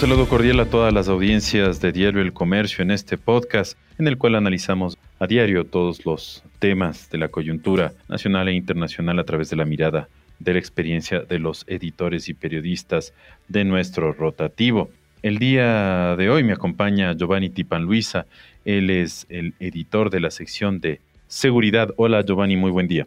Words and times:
saludo 0.00 0.26
cordial 0.26 0.58
a 0.60 0.64
todas 0.64 0.94
las 0.94 1.08
audiencias 1.08 1.78
de 1.82 1.92
Diario 1.92 2.22
El 2.22 2.32
Comercio 2.32 2.82
en 2.82 2.90
este 2.90 3.18
podcast 3.18 3.76
en 3.98 4.08
el 4.08 4.16
cual 4.16 4.34
analizamos 4.34 4.96
a 5.18 5.26
diario 5.26 5.66
todos 5.66 6.06
los 6.06 6.42
temas 6.58 7.10
de 7.10 7.18
la 7.18 7.28
coyuntura 7.28 7.92
nacional 8.08 8.48
e 8.48 8.54
internacional 8.54 9.18
a 9.18 9.24
través 9.24 9.50
de 9.50 9.56
la 9.56 9.66
mirada 9.66 10.08
de 10.38 10.54
la 10.54 10.58
experiencia 10.58 11.20
de 11.20 11.38
los 11.38 11.66
editores 11.66 12.30
y 12.30 12.34
periodistas 12.34 13.12
de 13.48 13.64
nuestro 13.64 14.14
rotativo. 14.14 14.88
El 15.22 15.38
día 15.38 16.16
de 16.16 16.30
hoy 16.30 16.44
me 16.44 16.54
acompaña 16.54 17.12
Giovanni 17.12 17.50
Tipan 17.50 17.82
Luisa, 17.82 18.24
él 18.64 18.88
es 18.88 19.26
el 19.28 19.52
editor 19.60 20.08
de 20.08 20.20
la 20.20 20.30
sección 20.30 20.80
de 20.80 21.00
seguridad. 21.28 21.90
Hola 21.96 22.24
Giovanni, 22.24 22.56
muy 22.56 22.70
buen 22.70 22.88
día. 22.88 23.06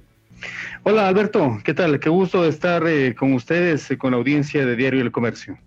Hola 0.84 1.08
Alberto, 1.08 1.60
¿qué 1.64 1.74
tal? 1.74 2.00
Qué 2.00 2.10
gusto 2.10 2.46
estar 2.46 2.86
eh, 2.86 3.16
con 3.16 3.34
ustedes, 3.34 3.90
eh, 3.90 3.98
con 3.98 4.12
la 4.12 4.18
audiencia 4.18 4.64
de 4.64 4.76
Diario 4.76 5.02
El 5.02 5.12
Comercio. 5.12 5.58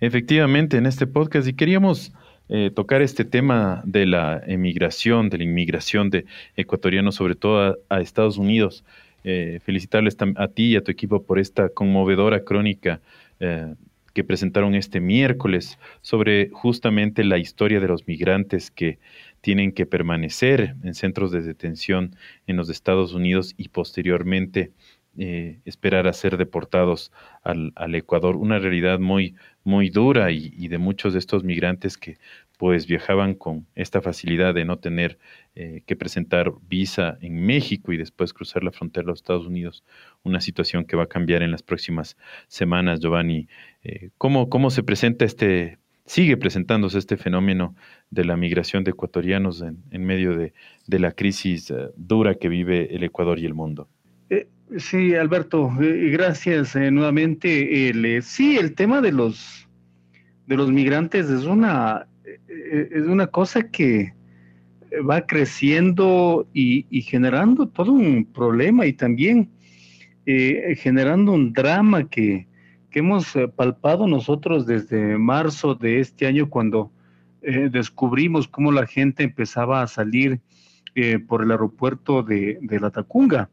Efectivamente, 0.00 0.76
en 0.76 0.86
este 0.86 1.06
podcast 1.06 1.46
y 1.48 1.54
queríamos 1.54 2.12
eh, 2.48 2.70
tocar 2.74 3.02
este 3.02 3.24
tema 3.24 3.82
de 3.84 4.04
la 4.04 4.42
emigración, 4.46 5.30
de 5.30 5.38
la 5.38 5.44
inmigración 5.44 6.10
de 6.10 6.26
ecuatorianos, 6.56 7.14
sobre 7.14 7.34
todo 7.34 7.78
a, 7.88 8.00
Estados 8.00 8.36
Unidos. 8.36 8.84
Eh, 9.24 9.60
felicitarles 9.64 10.16
a 10.36 10.48
ti 10.48 10.72
y 10.72 10.76
a 10.76 10.82
tu 10.82 10.90
equipo 10.90 11.22
por 11.22 11.38
esta 11.38 11.68
conmovedora 11.68 12.42
crónica 12.44 13.00
eh, 13.38 13.74
que 14.12 14.24
presentaron 14.24 14.74
este 14.74 15.00
miércoles 15.00 15.78
sobre 16.00 16.50
justamente 16.50 17.24
la 17.24 17.38
historia 17.38 17.80
de 17.80 17.88
los 17.88 18.06
migrantes 18.06 18.70
que 18.70 18.98
tienen 19.40 19.72
que 19.72 19.86
permanecer 19.86 20.74
en 20.82 20.94
centros 20.94 21.30
de 21.30 21.42
detención 21.42 22.16
en 22.46 22.56
los 22.56 22.68
Estados 22.68 23.14
Unidos 23.14 23.54
y 23.56 23.68
posteriormente 23.68 24.72
eh, 25.18 25.60
esperar 25.66 26.06
a 26.06 26.14
ser 26.14 26.38
deportados 26.38 27.12
al, 27.42 27.94
Ecuador. 27.94 28.36
Una 28.36 28.58
realidad 28.58 28.98
muy, 28.98 29.34
muy 29.62 29.90
dura 29.90 30.30
y, 30.30 30.68
de 30.68 30.78
muchos 30.78 31.12
de 31.12 31.18
estos 31.18 31.44
migrantes 31.44 31.98
que 31.98 32.16
pues 32.56 32.86
viajaban 32.86 33.34
con 33.34 33.66
esta 33.74 34.00
facilidad 34.00 34.54
de 34.54 34.64
no 34.64 34.78
tener 34.78 35.18
eh, 35.54 35.82
que 35.84 35.96
presentar 35.96 36.52
visa 36.66 37.18
en 37.20 37.44
México 37.44 37.92
y 37.92 37.98
después 37.98 38.32
cruzar 38.32 38.64
la 38.64 38.70
frontera 38.72 39.04
a 39.04 39.08
los 39.08 39.18
Estados 39.18 39.46
Unidos, 39.46 39.84
una 40.22 40.40
situación 40.40 40.86
que 40.86 40.96
va 40.96 41.02
a 41.02 41.08
cambiar 41.08 41.42
en 41.42 41.50
las 41.50 41.62
próximas 41.62 42.16
semanas, 42.48 43.00
Giovanni. 43.00 43.48
Eh, 43.84 44.10
¿cómo, 44.16 44.48
¿Cómo 44.48 44.70
se 44.70 44.82
presenta 44.82 45.26
este, 45.26 45.76
sigue 46.06 46.38
presentándose 46.38 46.96
este 46.96 47.18
fenómeno 47.18 47.74
de 48.08 48.24
la 48.24 48.38
migración 48.38 48.82
de 48.82 48.92
ecuatorianos 48.92 49.60
en, 49.60 49.82
en 49.90 50.04
medio 50.04 50.34
de, 50.38 50.54
de 50.86 50.98
la 50.98 51.12
crisis 51.12 51.70
dura 51.96 52.36
que 52.36 52.48
vive 52.48 52.94
el 52.94 53.02
Ecuador 53.02 53.38
y 53.38 53.44
el 53.44 53.52
mundo? 53.52 53.88
Sí, 54.78 55.14
Alberto, 55.14 55.70
eh, 55.82 56.10
gracias 56.10 56.74
eh, 56.76 56.90
nuevamente. 56.90 57.90
Eh, 57.90 58.22
sí, 58.22 58.56
el 58.56 58.74
tema 58.74 59.02
de 59.02 59.12
los 59.12 59.68
de 60.46 60.56
los 60.56 60.70
migrantes 60.70 61.28
es 61.28 61.44
una 61.44 62.06
es 62.48 63.02
una 63.06 63.26
cosa 63.26 63.68
que 63.68 64.14
va 65.08 65.26
creciendo 65.26 66.46
y, 66.52 67.02
generando 67.02 67.68
todo 67.68 67.92
un 67.92 68.24
problema 68.24 68.86
y 68.86 68.92
también 68.92 69.50
generando 70.24 71.32
un 71.32 71.52
drama 71.52 72.08
que, 72.08 72.46
que 72.90 72.98
hemos 72.98 73.34
palpado 73.56 74.06
nosotros 74.06 74.66
desde 74.66 75.18
marzo 75.18 75.74
de 75.74 76.00
este 76.00 76.26
año 76.26 76.48
cuando 76.48 76.90
descubrimos 77.70 78.48
cómo 78.48 78.70
la 78.72 78.86
gente 78.86 79.22
empezaba 79.22 79.82
a 79.82 79.86
salir 79.86 80.40
por 81.26 81.42
el 81.42 81.50
aeropuerto 81.50 82.22
de, 82.22 82.58
de 82.60 82.80
La 82.80 82.90
Tacunga. 82.90 83.48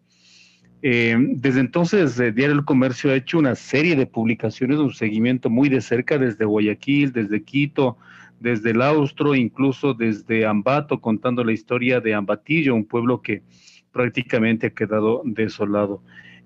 Eh, 0.82 1.16
desde 1.18 1.60
entonces, 1.60 2.20
eh, 2.20 2.32
Diario 2.32 2.56
El 2.56 2.66
Comercio 2.66 3.12
ha 3.12 3.16
hecho 3.16 3.38
una 3.38 3.56
serie 3.56 3.96
de 3.96 4.06
publicaciones, 4.06 4.78
un 4.80 4.94
seguimiento 4.94 5.50
muy 5.50 5.68
de 5.68 5.82
cerca 5.82 6.18
desde 6.18 6.46
Guayaquil, 6.46 7.12
desde 7.12 7.44
Quito, 7.44 7.98
desde 8.40 8.72
el 8.72 8.82
Austro, 8.82 9.36
incluso 9.36 9.94
desde 9.94 10.46
Ambato, 10.46 11.02
contando 11.02 11.44
la 11.44 11.52
historia 11.52 12.00
de 12.00 12.14
Ambatillo, 12.14 12.76
un 12.76 12.86
pueblo 12.86 13.22
que 13.22 13.42
prácticamente 13.92 14.68
ha 14.68 14.70
quedado 14.70 15.22
desolado. 15.26 16.02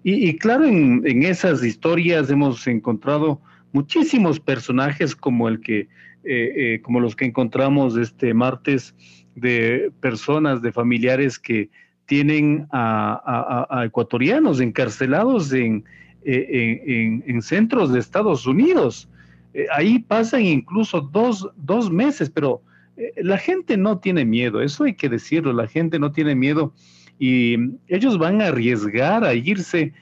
Y, 0.06 0.36
claro, 0.38 0.66
en, 0.66 1.24
esas 1.24 1.64
historias 1.64 2.30
hemos 2.30 2.68
encontrado 2.68 3.40
muchísimos 3.72 4.38
personajes 4.38 5.16
como 5.16 5.48
el 5.48 5.62
que, 5.62 5.88
eh, 6.26 6.82
como 6.84 7.00
los 7.00 7.16
que 7.16 7.24
encontramos 7.24 7.96
este 7.96 8.34
martes, 8.34 8.94
de 9.36 9.92
personas, 10.00 10.62
de 10.62 10.72
familiares 10.72 11.40
que 11.40 11.70
tienen 12.06 12.68
a, 12.72 13.84
ecuatorianos 13.86 14.60
encarcelados 14.60 15.54
en, 15.54 15.84
eh, 16.26 17.22
en, 17.26 17.42
centros 17.42 17.92
de 17.92 18.00
Estados 18.00 18.46
Unidos. 18.46 19.10
Eh, 19.54 19.66
ahí 19.76 20.00
pasan 20.00 20.42
incluso 20.42 21.02
dos, 21.02 21.50
dos 21.56 21.92
meses, 21.92 22.30
pero 22.30 22.62
eh, 22.98 23.14
la 23.18 23.38
gente 23.38 23.78
no 23.78 24.00
tiene 24.00 24.26
miedo, 24.26 24.62
eso 24.62 24.84
hay 24.84 24.96
que 24.96 25.10
decirlo, 25.10 25.54
la 25.54 25.68
gente 25.68 26.00
no 26.00 26.12
tiene 26.12 26.36
miedo 26.36 26.74
y 27.20 27.58
ellos 27.88 28.18
van 28.18 28.42
a 28.42 28.48
arriesgar 28.48 29.24
a 29.24 29.34
irse 29.34 29.94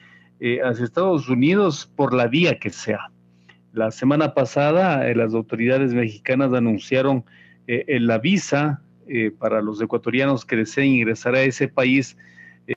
hacia 0.64 0.84
Estados 0.84 1.28
Unidos 1.28 1.88
por 1.94 2.12
la 2.12 2.26
vía 2.26 2.58
que 2.58 2.70
sea. 2.70 3.12
La 3.72 3.92
semana 3.92 4.34
pasada 4.34 5.04
las 5.14 5.34
autoridades 5.34 5.94
mexicanas 5.94 6.52
anunciaron 6.52 7.24
la 7.68 8.18
visa 8.18 8.82
eh, 9.08 9.30
para 9.36 9.60
los 9.60 9.80
ecuatorianos 9.80 10.44
que 10.44 10.56
deseen 10.56 10.92
ingresar 10.92 11.34
a 11.34 11.42
ese 11.42 11.68
país, 11.68 12.16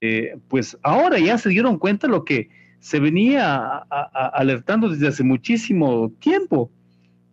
eh, 0.02 0.38
pues 0.47 0.78
ahora 0.84 1.19
ya 1.19 1.38
se 1.38 1.50
dieron 1.50 1.78
cuenta 1.78 2.08
lo 2.08 2.25
que 2.25 2.50
se 2.80 3.00
venía 3.00 3.84
alertando 4.34 4.90
desde 4.90 5.08
hace 5.08 5.24
muchísimo 5.24 6.12
tiempo. 6.19 6.72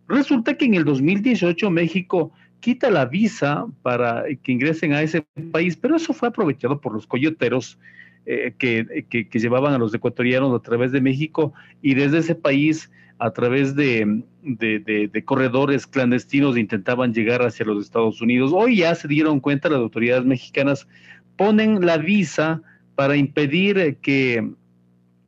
Resulta 0.07 0.55
que 0.55 0.65
en 0.65 0.73
el 0.73 0.83
2018 0.83 1.69
México 1.69 2.31
quita 2.59 2.89
la 2.89 3.05
visa 3.05 3.65
para 3.81 4.23
que 4.41 4.51
ingresen 4.51 4.93
a 4.93 5.01
ese 5.01 5.25
país, 5.51 5.75
pero 5.77 5.95
eso 5.95 6.13
fue 6.13 6.29
aprovechado 6.29 6.79
por 6.81 6.93
los 6.93 7.05
coyoteros 7.05 7.77
eh, 8.25 8.53
que, 8.57 9.05
que, 9.09 9.39
llevaban 9.39 9.73
a 9.73 9.77
los 9.77 9.93
ecuatorianos 9.93 10.57
a 10.57 10.63
través 10.63 10.93
de 10.93 11.01
México 11.01 11.53
y 11.81 11.93
desde 11.93 12.19
ese 12.19 12.35
país 12.35 12.89
a 13.19 13.31
través 13.31 13.75
de, 13.75 14.23
corredores 15.25 15.87
clandestinos 15.87 16.57
intentaban 16.57 17.13
llegar 17.13 17.41
hacia 17.41 17.65
los 17.65 17.85
Estados 17.85 18.21
Unidos. 18.21 18.51
Hoy 18.53 18.77
ya 18.77 18.95
se 18.95 19.07
dieron 19.07 19.39
cuenta 19.39 19.69
las 19.69 19.79
autoridades 19.79 20.25
mexicanas, 20.25 20.87
ponen 21.37 21.85
la 21.85 21.97
visa 21.97 22.61
para 22.95 23.15
impedir 23.15 23.97
que 24.01 24.51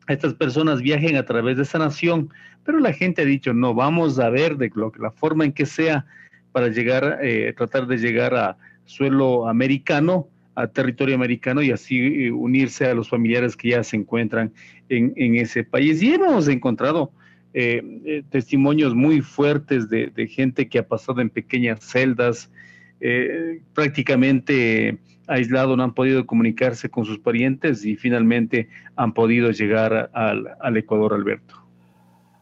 estas 0.07 0.33
personas 0.33 0.81
viajen 0.81 1.15
a 1.15 1.25
través 1.25 1.57
de 1.57 1.63
esa 1.63 1.79
nación, 1.79 2.29
pero 2.63 2.79
la 2.79 2.93
gente 2.93 3.21
ha 3.21 3.25
dicho, 3.25 3.53
no, 3.53 3.73
vamos 3.73 4.19
a 4.19 4.29
ver 4.29 4.57
de 4.57 4.71
lo, 4.75 4.91
la 4.99 5.11
forma 5.11 5.45
en 5.45 5.53
que 5.53 5.65
sea 5.65 6.05
para 6.51 6.67
llegar, 6.67 7.19
eh, 7.21 7.53
tratar 7.55 7.87
de 7.87 7.97
llegar 7.97 8.35
a 8.35 8.57
suelo 8.85 9.47
americano, 9.47 10.27
a 10.55 10.67
territorio 10.67 11.15
americano 11.15 11.61
y 11.61 11.71
así 11.71 12.25
eh, 12.25 12.31
unirse 12.31 12.85
a 12.85 12.93
los 12.93 13.09
familiares 13.09 13.57
que 13.57 13.69
ya 13.69 13.83
se 13.83 13.97
encuentran 13.97 14.53
en, 14.89 15.13
en 15.17 15.35
ese 15.35 15.63
país. 15.63 16.01
Y 16.01 16.13
hemos 16.13 16.47
encontrado 16.47 17.11
eh, 17.57 17.81
eh, 18.03 18.23
testimonios 18.29 18.93
muy 18.93 19.21
fuertes 19.21 19.89
de, 19.89 20.27
gente 20.27 20.67
que 20.67 20.77
ha 20.77 20.85
pasado 20.89 21.21
en 21.21 21.29
pequeñas 21.29 21.79
celdas, 21.79 22.51
eh, 22.99 23.61
prácticamente 23.73 24.97
aislado, 25.25 25.77
no 25.77 25.83
han 25.83 25.93
podido 25.93 26.25
comunicarse 26.25 26.89
con 26.89 27.05
sus 27.05 27.17
parientes 27.17 27.85
y 27.85 27.95
finalmente 27.95 28.67
han 28.97 29.13
podido 29.13 29.51
llegar 29.51 30.11
al, 30.13 30.75
Ecuador, 30.75 31.13
Alberto. 31.13 31.55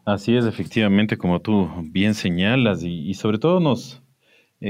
Así 0.04 0.34
es, 0.34 0.46
efectivamente, 0.46 1.16
como 1.16 1.40
tú 1.40 1.70
bien 1.92 2.14
señalas, 2.14 2.82
y, 2.82 3.14
sobre 3.14 3.38
todo 3.38 3.60
nos, 3.60 4.02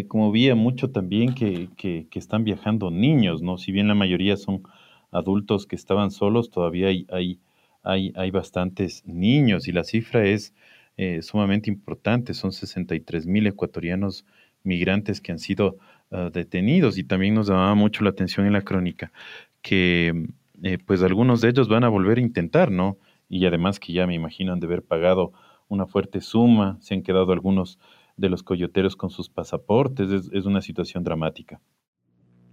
como 0.09 0.31
vía 0.31 0.55
mucho 0.55 0.91
también 0.91 1.35
que, 1.35 1.71
que, 1.75 2.07
están 2.13 2.45
viajando 2.45 2.91
niños, 2.91 3.41
¿no? 3.41 3.57
Si 3.57 3.73
bien 3.73 3.89
la 3.89 3.95
mayoría 3.95 4.37
son 4.37 4.63
adultos 5.11 5.67
que 5.67 5.75
estaban 5.75 6.11
solos, 6.11 6.51
todavía 6.51 6.89
hay, 6.89 7.07
hay 7.11 7.41
hay, 7.85 8.13
hay 8.17 8.31
bastantes 8.31 9.07
niños 9.07 9.69
y 9.69 9.73
la 9.73 9.85
cifra 9.85 10.27
es 10.27 10.55
eh, 10.97 11.23
sumamente 11.23 11.71
importante. 11.71 12.35
Son 12.35 12.53
63 12.53 13.27
mil 13.27 13.47
ecuatorianos 13.47 14.25
migrantes 14.63 15.21
que 15.21 15.33
han 15.33 15.39
sido 15.39 15.79
ah, 16.11 16.31
detenidos 16.33 16.99
y 16.99 17.05
también 17.05 17.35
nos 17.35 17.49
llamaba 17.49 17.75
mucho 17.75 18.03
la 18.03 18.11
atención 18.11 18.47
en 18.47 18.55
la 18.55 18.63
crónica 18.63 19.13
que 19.61 20.29
eh, 20.63 20.79
pues 20.85 21.03
algunos 21.03 21.41
de 21.41 21.51
ellos 21.51 21.69
van 21.69 21.85
a 21.85 21.89
volver 21.89 22.19
a 22.19 22.23
intentar, 22.23 22.71
¿no? 22.71 22.99
Y 23.29 23.47
además 23.47 23.81
que 23.81 23.93
ya 23.93 24.07
me 24.07 24.15
imagino 24.15 24.53
han 24.53 24.61
de 24.61 24.67
haber 24.67 24.83
pagado 24.83 25.33
una 25.69 25.87
fuerte 25.87 26.21
suma, 26.21 26.79
se 26.81 26.95
han 26.95 27.03
quedado 27.03 27.33
algunos 27.33 27.79
de 28.17 28.29
los 28.29 28.43
coyoteros 28.43 28.95
con 28.95 29.11
sus 29.11 29.29
pasaportes, 29.29 30.11
es, 30.11 30.31
es 30.33 30.45
una 30.45 30.61
situación 30.61 31.03
dramática. 31.03 31.61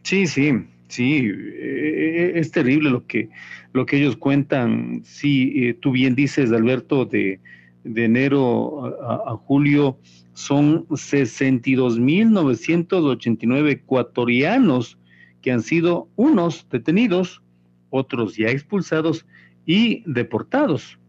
Sí, 0.04 0.26
sí, 0.26 0.52
sí, 0.92 1.32
eh, 1.34 2.34
es 2.36 2.52
terrible 2.52 2.90
lo 2.90 3.08
que, 3.08 3.30
lo 3.74 3.86
que 3.86 3.98
ellos 3.98 4.18
cuentan. 4.18 5.02
Sí, 5.04 5.54
eh, 5.56 5.74
tú 5.74 5.92
bien 5.92 6.16
dices, 6.16 6.52
Alberto, 6.52 7.06
de, 7.06 7.40
enero 7.84 8.96
a, 9.04 9.36
julio 9.38 9.98
son 10.34 10.86
62.989 10.88 13.72
ecuatorianos 13.72 15.00
que 15.42 15.52
han 15.52 15.62
sido 15.62 16.08
unos 16.16 16.68
detenidos, 16.70 17.42
otros 17.90 18.36
ya 18.36 18.50
expulsados 18.50 19.26
y 19.66 20.04
deportados. 20.06 21.00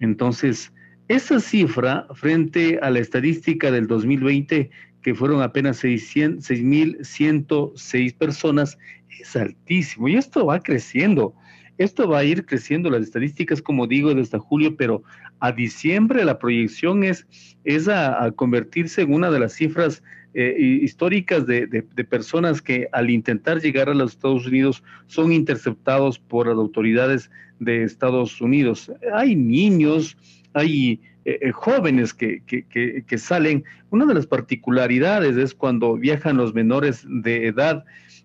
Entonces, 0.00 0.72
Esa 1.08 1.40
cifra 1.40 2.06
frente 2.14 2.78
a 2.80 2.90
la 2.90 3.00
estadística 3.00 3.70
del 3.70 3.86
2020, 3.86 4.70
que 5.02 5.14
fueron 5.14 5.42
apenas 5.42 5.82
6.106 5.82 8.16
personas, 8.16 8.78
es 9.20 9.36
altísimo 9.36 10.08
y 10.08 10.16
esto 10.16 10.46
va 10.46 10.60
creciendo. 10.60 11.34
Esto 11.78 12.08
va 12.08 12.18
a 12.18 12.24
ir 12.24 12.44
creciendo, 12.44 12.90
las 12.90 13.02
estadísticas, 13.02 13.62
como 13.62 13.86
digo, 13.86 14.14
desde 14.14 14.38
julio, 14.38 14.76
pero 14.76 15.02
a 15.40 15.52
diciembre 15.52 16.24
la 16.24 16.38
proyección 16.38 17.02
es, 17.02 17.26
es 17.64 17.88
a, 17.88 18.30
convertirse 18.36 19.02
en 19.02 19.12
una 19.12 19.30
de 19.30 19.40
las 19.40 19.54
cifras 19.54 20.02
eh, 20.34 20.54
históricas 20.82 21.46
de, 21.46 21.66
personas 22.08 22.62
que 22.62 22.88
al 22.92 23.10
intentar 23.10 23.60
llegar 23.60 23.88
a 23.88 23.94
los 23.94 24.12
Estados 24.12 24.46
Unidos 24.46 24.84
son 25.06 25.32
interceptados 25.32 26.18
por 26.18 26.46
las 26.46 26.56
autoridades 26.56 27.30
de 27.58 27.82
Estados 27.82 28.40
Unidos. 28.40 28.92
Hay 29.14 29.34
niños, 29.34 30.16
hay 30.54 31.00
eh, 31.24 31.38
eh, 31.40 31.52
jóvenes 31.52 32.12
que, 32.14 32.42
que, 32.44 33.18
salen. 33.18 33.64
Una 33.90 34.06
de 34.06 34.14
las 34.14 34.26
particularidades 34.26 35.36
es 35.36 35.54
cuando 35.54 35.94
viajan 35.96 36.36
los 36.36 36.54
menores 36.54 37.04
de 37.06 37.46
edad. 37.46 37.84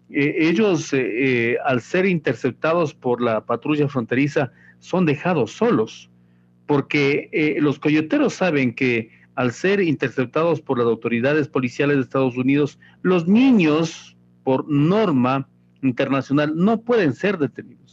Eh, 0.10 0.36
ellos, 0.40 0.94
al 1.66 1.82
ser 1.82 2.06
interceptados 2.06 2.94
por 2.94 3.22
la 3.22 3.46
patrulla 3.46 3.88
fronteriza, 3.88 4.52
son 4.80 5.06
dejados 5.06 5.52
solos, 5.52 6.10
porque 6.66 7.58
los 7.60 7.80
coyoteros 7.80 8.34
saben 8.34 8.74
que 8.74 9.12
al 9.36 9.52
ser 9.52 9.82
interceptados 9.82 10.62
por 10.62 10.80
las 10.80 10.88
autoridades 10.88 11.48
policiales 11.48 11.98
de 11.98 12.04
Estados 12.04 12.38
Unidos, 12.38 12.80
los 13.04 13.28
niños, 13.28 14.18
por 14.44 14.68
norma 14.68 15.48
internacional, 15.84 16.54
no 16.56 16.82
pueden 16.82 17.14
ser 17.14 17.38
detenidos. 17.38 17.87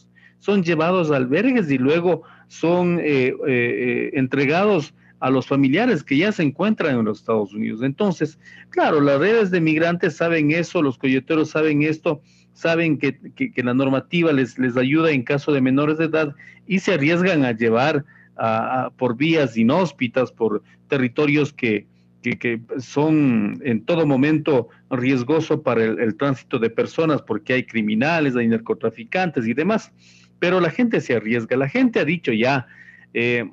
Son 0.45 0.61
llevados 0.61 1.09
a 1.09 1.15
albergues 1.15 1.71
y 1.71 1.79
luego 1.79 2.21
son 2.49 2.99
eh, 2.99 3.29
eh, 3.29 3.33
eh, 3.47 4.11
entregados 4.13 4.93
a 5.19 5.31
los 5.31 5.47
familiares 5.47 6.03
que 6.03 6.17
ya 6.17 6.31
se 6.31 6.43
encuentran 6.43 6.99
en 6.99 7.05
los 7.05 7.17
Estados 7.17 7.51
Unidos. 7.51 7.81
Entonces, 7.81 8.37
claro, 8.69 9.01
las 9.01 9.17
redes 9.17 9.49
de 9.49 9.59
migrantes 9.59 10.17
saben 10.17 10.51
eso, 10.51 10.83
los 10.83 10.99
coyoteros 10.99 11.49
saben 11.49 11.81
esto, 11.81 12.21
saben 12.53 12.99
que, 12.99 13.17
la 13.55 13.73
normativa 13.73 14.31
les, 14.33 14.59
les 14.59 14.77
ayuda 14.77 15.09
en 15.09 15.23
caso 15.23 15.51
de 15.51 15.61
menores 15.61 15.97
de 15.97 16.05
edad 16.05 16.35
y 16.67 16.77
se 16.77 16.93
arriesgan 16.93 17.43
a 17.43 17.53
llevar 17.53 18.05
por 18.97 19.17
vías 19.17 19.57
inhóspitas, 19.57 20.31
por 20.31 20.61
territorios 20.89 21.53
que, 21.53 21.87
que, 22.21 22.61
son 22.77 23.59
en 23.63 23.83
todo 23.83 24.05
momento 24.05 24.69
riesgoso 24.91 25.63
para 25.63 25.85
el, 25.85 26.15
tránsito 26.17 26.59
de 26.59 26.69
personas 26.69 27.23
porque 27.23 27.53
hay 27.53 27.63
criminales, 27.63 28.35
hay 28.35 28.47
narcotraficantes 28.47 29.47
y 29.47 29.55
demás 29.55 29.91
pero 30.45 30.59
la 30.59 30.69
gente 30.69 31.01
se 31.01 31.15
arriesga. 31.15 31.57
La 31.57 31.67
gente 31.67 31.99
ha 31.99 32.05
dicho 32.05 32.31
ya, 32.31 32.67
eh, 33.15 33.49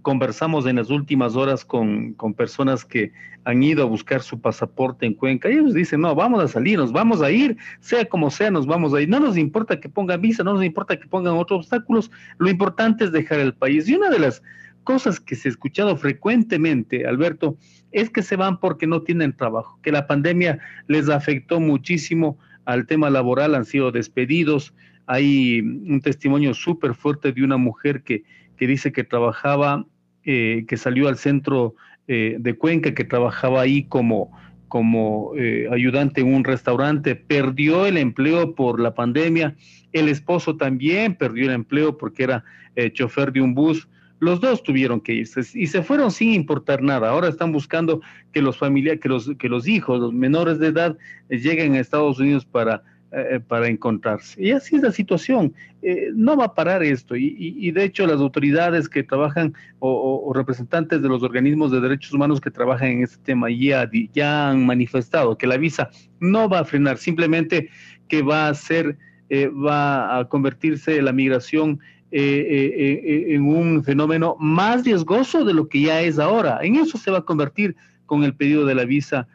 conversamos 0.00 0.64
en 0.64 0.76
las 0.76 0.88
últimas 0.88 1.36
horas 1.36 1.66
con, 1.66 2.14
personas 2.34 2.82
que 2.82 3.12
han 3.44 3.62
ido 3.62 3.82
a 3.82 3.84
buscar 3.84 4.22
su 4.22 4.40
pasaporte 4.40 5.04
en 5.04 5.12
Cuenca 5.12 5.50
y 5.50 5.58
ellos 5.58 5.74
dicen, 5.74 6.00
no, 6.00 6.14
vamos 6.14 6.42
a 6.42 6.48
salir, 6.48 6.78
nos 6.78 6.92
vamos 6.92 7.20
a 7.20 7.30
ir, 7.30 7.58
sea 7.80 8.06
como 8.06 8.30
sea, 8.30 8.50
nos 8.50 8.66
vamos 8.66 8.94
a 8.94 9.02
ir. 9.02 9.10
No 9.10 9.20
nos 9.20 9.36
importa 9.36 9.78
que 9.80 9.90
pongan 9.90 10.22
visa, 10.22 10.42
no 10.42 10.54
nos 10.54 10.64
importa 10.64 10.98
que 10.98 11.06
pongan 11.06 11.34
otros 11.34 11.58
obstáculos, 11.58 12.10
lo 12.38 12.48
importante 12.48 13.04
es 13.04 13.12
dejar 13.12 13.40
el 13.40 13.52
país. 13.52 13.86
Y 13.86 13.94
una 13.94 14.08
de 14.08 14.20
las 14.20 14.42
cosas 14.84 15.20
que 15.20 15.34
se 15.34 15.48
ha 15.48 15.50
escuchado 15.50 15.94
frecuentemente, 15.98 17.06
Alberto, 17.06 17.58
es 17.92 18.08
que 18.08 18.22
se 18.22 18.36
van 18.36 18.60
porque 18.60 18.86
no 18.86 19.02
tienen 19.02 19.36
trabajo, 19.36 19.78
que 19.82 19.92
la 19.92 20.06
pandemia 20.06 20.58
les 20.86 21.10
afectó 21.10 21.60
muchísimo 21.60 22.38
al 22.64 22.86
tema 22.86 23.10
laboral, 23.10 23.54
han 23.54 23.66
sido 23.66 23.92
despedidos, 23.92 24.72
hay 25.08 25.60
un 25.60 26.00
testimonio 26.02 26.52
súper 26.52 26.94
fuerte 26.94 27.32
de 27.32 27.42
una 27.42 27.56
mujer 27.56 28.02
que, 28.02 28.24
dice 28.58 28.92
que 28.92 29.04
trabajaba, 29.04 29.86
eh, 30.24 30.66
que 30.68 30.76
salió 30.76 31.08
al 31.08 31.16
centro 31.16 31.74
eh, 32.08 32.36
de 32.38 32.54
Cuenca, 32.54 32.94
que 32.94 33.04
trabajaba 33.04 33.62
ahí 33.62 33.84
como, 33.84 34.30
como 34.68 35.32
eh, 35.38 35.66
ayudante 35.72 36.20
en 36.20 36.34
un 36.34 36.44
restaurante, 36.44 37.16
perdió 37.16 37.86
el 37.86 37.96
empleo 37.96 38.54
por 38.54 38.80
la 38.80 38.92
pandemia, 38.92 39.56
el 39.94 40.10
esposo 40.10 40.58
también 40.58 41.14
perdió 41.14 41.46
el 41.46 41.54
empleo 41.54 41.96
porque 41.96 42.24
era 42.24 42.44
chofer 42.92 43.32
de 43.32 43.40
un 43.40 43.54
bus, 43.54 43.88
los 44.20 44.40
dos 44.40 44.62
tuvieron 44.62 45.00
que 45.00 45.14
irse 45.14 45.40
y 45.54 45.66
se 45.66 45.82
fueron 45.82 46.12
sin 46.12 46.32
importar 46.32 46.80
nada. 46.82 47.10
Ahora 47.10 47.28
están 47.28 47.50
buscando 47.50 48.00
que 48.32 48.40
los 48.40 48.56
familiares, 48.56 49.00
que 49.00 49.08
los, 49.08 49.30
que 49.36 49.48
los 49.48 49.66
hijos, 49.66 49.98
los 49.98 50.12
menores 50.12 50.60
de 50.60 50.68
edad, 50.68 50.96
lleguen 51.28 51.74
a 51.74 51.80
Estados 51.80 52.20
Unidos 52.20 52.44
para 52.44 52.84
eh, 53.10 53.36
eh, 53.36 53.40
para 53.40 53.68
encontrarse. 53.68 54.42
Y 54.42 54.50
así 54.50 54.76
es 54.76 54.82
la 54.82 54.92
situación. 54.92 55.54
Eh, 55.80 56.10
no 56.14 56.36
va 56.36 56.44
a 56.44 56.54
parar 56.54 56.82
esto. 56.82 57.16
Y, 57.16 57.70
de 57.70 57.84
hecho 57.84 58.06
las 58.06 58.20
autoridades 58.20 58.86
que 58.86 59.02
trabajan 59.02 59.54
o, 59.78 60.30
representantes 60.34 61.00
de 61.00 61.08
los 61.08 61.22
organismos 61.22 61.72
de 61.72 61.80
derechos 61.80 62.12
humanos 62.12 62.38
que 62.38 62.50
trabajan 62.50 62.88
en 62.88 63.04
este 63.04 63.16
tema 63.24 63.48
ya, 63.50 63.90
ya 64.12 64.50
han 64.50 64.66
manifestado 64.66 65.38
que 65.38 65.46
la 65.46 65.56
visa 65.56 65.88
no 66.20 66.50
va 66.50 66.58
a 66.58 66.64
frenar, 66.66 66.98
simplemente 66.98 67.70
que 68.08 68.20
va 68.20 68.48
a 68.48 68.52
ser, 68.54 68.98
va 69.32 70.18
a 70.18 70.28
convertirse 70.28 71.00
la 71.00 71.12
migración 71.12 71.80
en 72.10 73.42
un 73.42 73.84
fenómeno 73.84 74.36
más 74.38 74.84
riesgoso 74.84 75.46
de 75.46 75.54
lo 75.54 75.66
que 75.66 75.80
ya 75.80 76.02
es 76.02 76.18
ahora. 76.18 76.58
En 76.60 76.76
eso 76.76 76.98
se 76.98 77.10
va 77.10 77.18
a 77.18 77.24
convertir 77.24 77.74
con 78.04 78.22
el 78.24 78.34
pedido 78.34 78.66
de 78.66 78.74
la 78.74 78.84
visa 78.84 79.28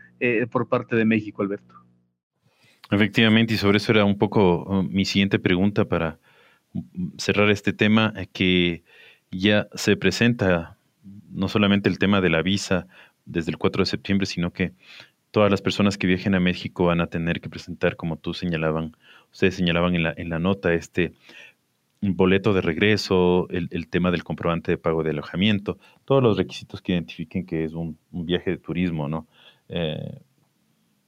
por 0.52 0.68
parte 0.68 0.96
de 0.96 1.06
México, 1.06 1.42
Alberto. 1.42 1.83
Efectivamente, 2.94 3.56
y 3.56 3.58
sobre 3.58 3.78
eso 3.78 3.92
era 3.92 4.06
un 4.06 4.18
poco 4.18 4.64
uh, 4.66 4.84
mi 4.84 5.06
siguiente 5.06 5.40
pregunta 5.40 5.86
para 5.86 6.20
mm, 6.74 7.18
cerrar 7.18 7.50
este 7.50 7.74
tema, 7.74 8.14
eh, 8.16 8.28
que 8.32 8.84
ya 9.32 9.68
se 9.74 9.98
presenta 9.98 10.78
no 11.32 11.48
solamente 11.48 11.90
el 11.90 11.98
tema 11.98 12.22
de 12.22 12.30
la 12.30 12.44
visa 12.44 12.88
desde 13.26 13.52
el 13.52 13.58
4 13.58 13.82
de 13.82 13.86
septiembre, 13.88 14.28
sino 14.28 14.54
que 14.54 14.74
todas 15.32 15.50
las 15.50 15.62
personas 15.62 15.98
que 15.98 16.06
viajen 16.06 16.36
a 16.36 16.40
México 16.40 16.86
van 16.86 17.02
a 17.02 17.08
tener 17.08 17.42
que 17.42 17.50
presentar, 17.50 17.96
como 17.96 18.18
tú 18.18 18.36
señalaban, 18.36 18.96
ustedes 19.32 19.56
señalaban 19.56 19.96
en 19.96 20.04
la, 20.04 20.14
en 20.16 20.30
la 20.30 20.38
nota, 20.38 20.74
este 20.74 21.14
boleto 22.02 22.54
de 22.54 22.62
regreso, 22.62 23.48
el, 23.50 23.88
tema 23.88 24.12
del 24.12 24.24
comprobante 24.24 24.72
de 24.72 24.78
pago 24.78 25.04
de 25.04 25.12
alojamiento, 25.12 25.80
todos 26.06 26.22
los 26.22 26.38
requisitos 26.38 26.82
que 26.82 26.92
identifiquen 26.92 27.46
que 27.46 27.64
es 27.64 27.74
un, 27.74 27.98
viaje 28.12 28.52
de 28.52 28.58
turismo, 28.58 29.08
¿no? 29.08 29.28
Eh, 29.70 30.20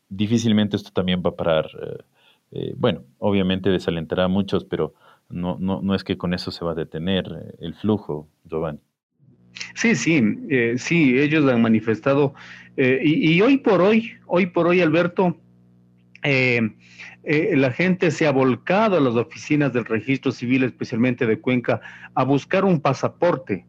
difícilmente 0.09 0.75
esto 0.75 0.91
también 0.91 1.21
va 1.25 1.31
a 1.31 1.35
parar. 1.35 1.69
Eh, 1.81 2.03
eh, 2.51 2.73
bueno, 2.77 3.03
obviamente 3.17 3.69
desalentará 3.69 4.25
a 4.25 4.27
muchos, 4.27 4.65
pero 4.65 4.93
no, 5.29 5.57
no, 5.59 5.81
no 5.81 5.95
es 5.95 6.03
que 6.03 6.17
con 6.17 6.33
eso 6.33 6.51
se 6.51 6.63
va 6.63 6.71
a 6.71 6.75
detener 6.75 7.25
eh, 7.27 7.55
el 7.59 7.73
flujo, 7.75 8.29
Giovanni. 8.45 8.79
Sí, 9.73 9.95
sí, 9.95 10.21
sí, 10.77 11.17
ellos 11.17 11.49
han 11.49 11.61
manifestado. 11.61 12.33
Y, 12.75 13.39
hoy 13.39 13.57
por 13.57 13.81
hoy, 13.81 14.11
hoy 14.25 14.47
por 14.47 14.67
hoy, 14.67 14.81
Alberto, 14.81 15.37
la 16.21 17.71
gente 17.71 18.11
se 18.11 18.27
ha 18.27 18.31
volcado 18.31 18.97
a 18.97 18.99
las 18.99 19.15
oficinas 19.15 19.71
del 19.71 19.85
registro 19.85 20.33
civil, 20.33 20.63
especialmente 20.63 21.25
de 21.25 21.39
Cuenca, 21.39 21.79
a 22.15 22.25
buscar 22.25 22.65
un 22.65 22.81
pasaporte 22.81 23.65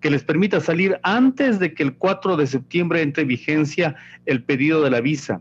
que 0.00 0.10
les 0.10 0.24
permita 0.24 0.60
salir 0.60 0.98
antes 1.02 1.58
de 1.58 1.74
que 1.74 1.82
el 1.82 1.94
4 1.94 2.36
de 2.36 2.46
septiembre 2.46 3.02
entre 3.02 3.24
vigencia 3.24 3.96
el 4.26 4.42
pedido 4.42 4.82
de 4.82 4.90
la 4.90 5.00
visa. 5.00 5.40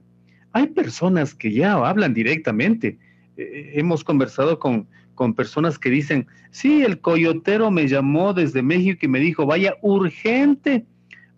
Hay 0.57 0.65
personas 0.65 1.35
que 1.35 1.51
ya 1.51 1.73
hablan 1.73 2.15
directamente. 2.15 2.97
Eh, 3.37 3.73
hemos 3.75 4.03
conversado 4.03 4.57
con, 4.57 4.87
con 5.13 5.35
personas 5.35 5.77
que 5.77 5.91
dicen, 5.91 6.25
sí, 6.49 6.81
el 6.81 6.99
coyotero 6.99 7.69
me 7.69 7.87
llamó 7.87 8.33
desde 8.33 8.63
México 8.63 9.01
y 9.03 9.07
me 9.07 9.19
dijo, 9.19 9.45
vaya 9.45 9.75
urgente, 9.83 10.83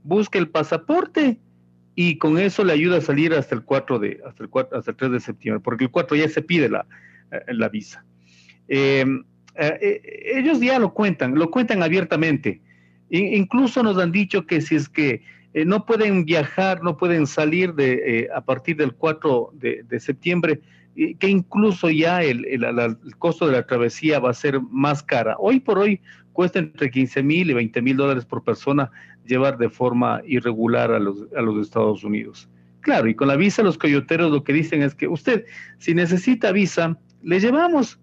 busque 0.06 0.38
el 0.38 0.48
pasaporte 0.48 1.38
y 1.96 2.18
con 2.18 2.40
eso 2.40 2.64
le 2.64 2.72
ayuda 2.72 3.00
a 3.00 3.02
salir 3.02 3.34
hasta 3.34 3.56
el 3.56 3.64
4 3.64 4.00
de, 4.00 4.22
hasta 4.26 4.42
el, 4.42 4.50
4, 4.50 4.78
hasta 4.78 4.92
el 4.92 4.98
3 4.98 5.12
de 5.12 5.20
septiembre, 5.20 5.62
porque 5.62 5.84
el 5.84 5.92
4 5.92 6.16
ya 6.16 6.30
se 6.30 6.42
pide 6.42 6.70
la, 6.70 6.86
eh, 7.34 7.54
la 7.54 7.68
visa. 7.68 8.06
Em, 8.70 9.26
eh, 9.56 10.32
ellos 10.34 10.62
ya 10.62 10.80
lo 10.80 10.94
cuentan, 10.94 11.36
lo 11.36 11.52
cuentan 11.52 11.84
abiertamente. 11.84 12.62
incluso 13.10 13.84
nos 13.84 13.98
han 13.98 14.14
dicho 14.14 14.46
que 14.46 14.62
si 14.62 14.76
es 14.76 14.88
que 14.88 15.24
eh, 15.54 15.66
no 15.66 15.86
pueden 15.86 16.26
viajar, 16.26 16.84
no 16.84 16.98
pueden 16.98 17.26
salir 17.26 17.74
de, 17.74 18.20
eh, 18.22 18.28
a 18.34 18.42
partir 18.42 18.78
del 18.78 18.94
4 18.94 19.52
de, 19.54 20.00
septiembre, 20.00 20.62
que 20.96 21.28
incluso 21.28 21.90
ya 21.90 22.22
el, 22.24 22.46
costo 23.18 23.48
de 23.48 23.54
la 23.54 23.66
travesía 23.66 24.20
va 24.20 24.32
a 24.32 24.34
ser 24.34 24.60
más 24.62 25.02
cara. 25.02 25.36
Hoy 25.40 25.60
por 25.60 25.80
hoy 25.80 26.02
cuesta 26.34 26.60
entre 26.60 26.92
15 26.92 27.24
mil 27.24 27.50
y 27.50 27.54
20 27.54 27.82
mil 27.82 27.98
dólares 27.98 28.26
por 28.26 28.44
persona 28.44 28.92
llevar 29.26 29.58
de 29.58 29.70
forma 29.70 30.22
irregular 30.26 30.92
a 30.92 31.00
los, 31.00 31.26
a 31.36 31.42
los 31.42 31.66
Estados 31.66 32.04
Unidos. 32.04 32.50
Claro, 32.82 33.08
y 33.08 33.16
con 33.16 33.28
la 33.28 33.36
visa 33.36 33.64
los 33.64 33.78
coyoteros 33.78 34.32
lo 34.32 34.44
que 34.44 34.54
dicen 34.54 34.82
es 34.82 34.96
que 34.96 35.08
usted, 35.08 35.46
si 35.78 35.94
necesita 35.94 36.52
visa, 36.52 36.98
le 37.22 37.40
llevamos. 37.40 38.00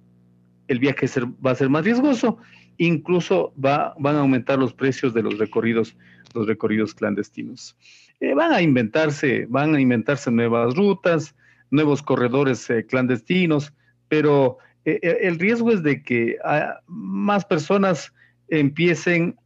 El 0.68 0.78
viaje 0.80 1.06
va 1.44 1.52
a 1.52 1.54
ser 1.54 1.68
más 1.70 1.84
riesgoso, 1.84 2.38
incluso 2.78 3.52
va, 3.62 3.94
van 3.98 4.16
a 4.16 4.20
aumentar 4.20 4.58
los 4.58 4.72
precios 4.72 5.14
de 5.14 5.22
los 5.22 5.38
recorridos 5.38 5.96
los 6.36 6.46
recorridos 6.46 6.94
clandestinos. 6.94 7.76
Eh, 8.20 8.34
van 8.34 8.52
a 8.52 8.62
inventarse, 8.62 9.46
van 9.48 9.74
a 9.74 9.80
inventarse 9.80 10.30
nuevas 10.30 10.74
rutas, 10.74 11.34
nuevos 11.70 12.02
corredores 12.02 12.68
eh, 12.70 12.86
clandestinos, 12.86 13.72
pero 14.08 14.58
eh, 14.84 15.00
el 15.22 15.38
riesgo 15.38 15.72
es 15.72 15.82
de 15.82 16.02
que 16.02 16.36
ah, 16.44 16.80
más 16.86 17.44
personas 17.44 18.12
empiecen 18.48 19.36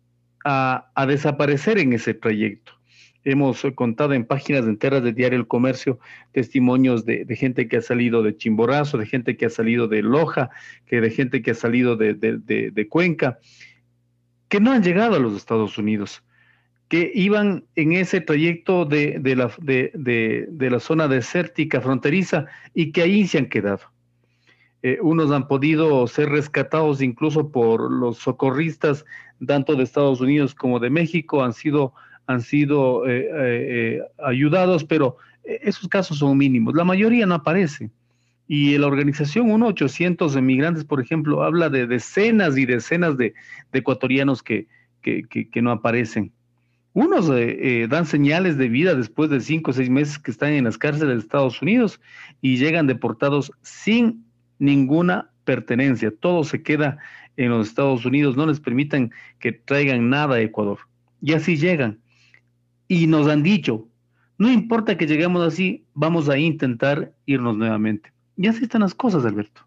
a, 0.44 0.86
desaparecer 1.06 1.78
en 1.78 1.92
ese 1.92 2.14
trayecto. 2.14 2.72
Hemos 3.22 3.66
contado 3.74 4.14
en 4.14 4.24
páginas 4.24 4.64
enteras 4.64 5.02
de 5.02 5.12
Diario 5.12 5.38
El 5.38 5.46
Comercio 5.46 5.98
testimonios 6.32 7.04
de, 7.04 7.26
gente 7.36 7.68
que 7.68 7.76
ha 7.76 7.82
salido 7.82 8.22
de 8.22 8.36
Chimborazo, 8.36 8.96
de 8.96 9.04
gente 9.04 9.36
que 9.36 9.46
ha 9.46 9.50
salido 9.50 9.88
de 9.88 10.02
Loja, 10.02 10.50
que 10.86 11.02
de 11.02 11.10
gente 11.10 11.42
que 11.42 11.50
ha 11.50 11.54
salido 11.54 11.96
de, 11.96 12.86
Cuenca, 12.88 13.38
que 14.48 14.60
no 14.60 14.72
han 14.72 14.82
llegado 14.82 15.16
a 15.16 15.18
los 15.18 15.36
Estados 15.36 15.76
Unidos, 15.76 16.24
que 16.88 17.12
iban 17.14 17.64
en 17.76 17.92
ese 17.92 18.22
trayecto 18.22 18.86
de, 18.86 19.20
la, 19.36 20.80
zona 20.80 21.06
desértica 21.06 21.80
fronteriza 21.82 22.46
y 22.74 22.90
que 22.90 23.02
ahí 23.02 23.26
se 23.26 23.38
han 23.38 23.50
quedado. 23.50 23.82
Eh, 24.82 24.98
unos 25.02 25.30
han 25.30 25.46
podido 25.46 26.06
ser 26.06 26.30
rescatados 26.30 27.02
incluso 27.02 27.52
por 27.52 27.92
los 27.92 28.16
socorristas, 28.16 29.04
tanto 29.46 29.76
de 29.76 29.84
Estados 29.84 30.22
Unidos 30.22 30.54
como 30.54 30.80
de 30.80 30.88
México, 30.88 31.44
han 31.44 31.52
sido, 31.52 31.92
han 32.30 32.42
sido 32.42 33.06
eh, 33.08 33.28
eh, 33.32 34.02
ayudados, 34.24 34.84
pero 34.84 35.16
esos 35.44 35.88
casos 35.88 36.18
son 36.18 36.36
mínimos. 36.36 36.74
La 36.74 36.84
mayoría 36.84 37.26
no 37.26 37.34
aparece. 37.34 37.90
Y 38.46 38.76
la 38.78 38.86
organización 38.86 39.48
1-800 39.48 40.36
Emigrantes, 40.36 40.84
por 40.84 41.00
ejemplo, 41.00 41.42
habla 41.42 41.70
de 41.70 41.86
decenas 41.86 42.56
y 42.58 42.66
decenas 42.66 43.16
de, 43.16 43.32
ecuatorianos 43.72 44.42
que, 44.42 44.66
que, 45.02 45.62
no 45.62 45.70
aparecen. 45.70 46.32
Unos 46.92 47.30
dan 47.88 48.06
señales 48.06 48.58
de 48.58 48.68
vida 48.68 48.96
después 48.96 49.30
de 49.30 49.40
cinco 49.40 49.70
o 49.70 49.74
seis 49.74 49.88
meses 49.88 50.18
que 50.18 50.32
están 50.32 50.52
en 50.52 50.64
las 50.64 50.78
cárceles 50.78 51.14
de 51.14 51.20
Estados 51.20 51.62
Unidos 51.62 52.00
y 52.42 52.56
llegan 52.56 52.88
deportados 52.88 53.52
sin 53.62 54.24
ninguna 54.58 55.30
pertenencia, 55.44 56.12
todo 56.20 56.44
se 56.44 56.62
queda 56.62 56.98
en 57.36 57.50
los 57.50 57.68
Estados 57.68 58.04
Unidos, 58.04 58.36
no 58.36 58.46
les 58.46 58.60
permitan 58.60 59.10
que 59.38 59.52
traigan 59.52 60.10
nada 60.10 60.36
a 60.36 60.40
Ecuador. 60.40 60.78
Y 61.22 61.32
así 61.32 61.56
llegan. 61.56 61.98
Y 62.90 63.06
nos 63.06 63.28
han 63.28 63.44
dicho, 63.44 63.88
no 64.36 64.50
importa 64.50 64.98
que 64.98 65.06
lleguemos 65.06 65.46
así, 65.46 65.84
vamos 65.94 66.28
a 66.28 66.36
intentar 66.36 67.14
irnos 67.24 67.56
nuevamente. 67.56 68.12
Y 68.36 68.48
así 68.48 68.64
están 68.64 68.80
las 68.80 68.96
cosas, 68.96 69.24
Alberto. 69.24 69.60